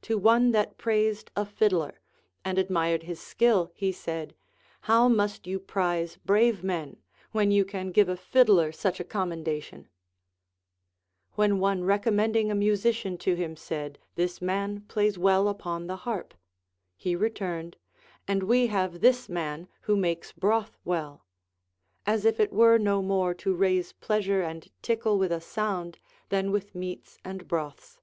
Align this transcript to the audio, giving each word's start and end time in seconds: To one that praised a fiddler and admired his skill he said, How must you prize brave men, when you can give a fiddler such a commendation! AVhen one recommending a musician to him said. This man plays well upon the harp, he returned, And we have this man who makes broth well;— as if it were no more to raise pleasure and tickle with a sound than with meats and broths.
To 0.00 0.18
one 0.18 0.50
that 0.50 0.76
praised 0.76 1.30
a 1.36 1.44
fiddler 1.46 2.00
and 2.44 2.58
admired 2.58 3.04
his 3.04 3.20
skill 3.20 3.70
he 3.76 3.92
said, 3.92 4.34
How 4.90 5.06
must 5.08 5.46
you 5.46 5.60
prize 5.60 6.16
brave 6.16 6.64
men, 6.64 6.96
when 7.30 7.52
you 7.52 7.64
can 7.64 7.92
give 7.92 8.08
a 8.08 8.16
fiddler 8.16 8.72
such 8.72 8.98
a 8.98 9.04
commendation! 9.04 9.88
AVhen 11.38 11.58
one 11.58 11.84
recommending 11.84 12.50
a 12.50 12.56
musician 12.56 13.16
to 13.18 13.36
him 13.36 13.54
said. 13.54 14.00
This 14.16 14.42
man 14.42 14.80
plays 14.88 15.16
well 15.16 15.46
upon 15.46 15.86
the 15.86 15.98
harp, 15.98 16.34
he 16.96 17.14
returned, 17.14 17.76
And 18.26 18.42
we 18.42 18.66
have 18.66 19.00
this 19.00 19.28
man 19.28 19.68
who 19.82 19.94
makes 19.96 20.32
broth 20.32 20.76
well;— 20.84 21.24
as 22.04 22.24
if 22.24 22.40
it 22.40 22.52
were 22.52 22.78
no 22.78 23.00
more 23.00 23.32
to 23.34 23.54
raise 23.54 23.92
pleasure 23.92 24.42
and 24.42 24.72
tickle 24.82 25.18
with 25.20 25.30
a 25.30 25.40
sound 25.40 26.00
than 26.30 26.50
with 26.50 26.74
meats 26.74 27.18
and 27.24 27.46
broths. 27.46 28.00